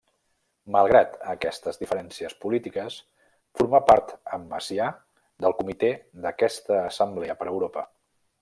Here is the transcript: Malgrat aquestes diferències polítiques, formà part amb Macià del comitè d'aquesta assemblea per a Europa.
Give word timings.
Malgrat 0.75 1.11
aquestes 1.33 1.77
diferències 1.81 2.33
polítiques, 2.45 2.97
formà 3.59 3.83
part 3.91 4.11
amb 4.39 4.49
Macià 4.55 4.89
del 5.47 5.59
comitè 5.63 5.95
d'aquesta 6.25 6.83
assemblea 6.91 7.41
per 7.43 7.51
a 7.51 7.55
Europa. 7.57 7.87